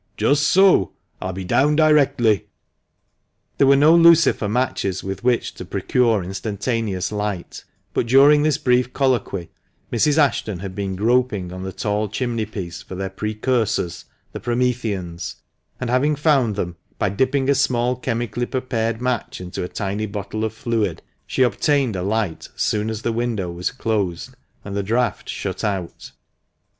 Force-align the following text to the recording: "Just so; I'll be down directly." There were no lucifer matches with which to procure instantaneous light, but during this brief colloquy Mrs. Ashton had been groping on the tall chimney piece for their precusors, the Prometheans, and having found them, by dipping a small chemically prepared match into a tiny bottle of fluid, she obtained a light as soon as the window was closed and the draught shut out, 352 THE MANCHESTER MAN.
"Just 0.27 0.47
so; 0.47 0.93
I'll 1.21 1.31
be 1.31 1.43
down 1.43 1.75
directly." 1.75 2.47
There 3.59 3.67
were 3.67 3.75
no 3.75 3.93
lucifer 3.93 4.49
matches 4.49 5.03
with 5.03 5.23
which 5.23 5.53
to 5.53 5.63
procure 5.63 6.23
instantaneous 6.23 7.11
light, 7.11 7.63
but 7.93 8.07
during 8.07 8.41
this 8.41 8.57
brief 8.57 8.93
colloquy 8.93 9.51
Mrs. 9.93 10.17
Ashton 10.17 10.57
had 10.57 10.73
been 10.73 10.95
groping 10.95 11.53
on 11.53 11.61
the 11.61 11.71
tall 11.71 12.09
chimney 12.09 12.47
piece 12.47 12.81
for 12.81 12.95
their 12.95 13.11
precusors, 13.11 14.05
the 14.31 14.39
Prometheans, 14.39 15.35
and 15.79 15.91
having 15.91 16.15
found 16.15 16.55
them, 16.55 16.77
by 16.97 17.09
dipping 17.09 17.47
a 17.47 17.53
small 17.53 17.95
chemically 17.95 18.47
prepared 18.47 19.01
match 19.03 19.39
into 19.39 19.63
a 19.63 19.67
tiny 19.67 20.07
bottle 20.07 20.43
of 20.43 20.51
fluid, 20.51 21.03
she 21.27 21.43
obtained 21.43 21.95
a 21.95 22.01
light 22.01 22.49
as 22.55 22.61
soon 22.63 22.89
as 22.89 23.03
the 23.03 23.13
window 23.13 23.51
was 23.51 23.69
closed 23.69 24.33
and 24.65 24.75
the 24.75 24.81
draught 24.81 25.29
shut 25.29 25.57
out, 25.57 25.61
352 25.61 25.77
THE 25.77 25.81
MANCHESTER 25.81 26.15
MAN. 26.15 26.17